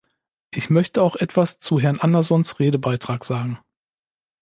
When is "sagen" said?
3.23-3.59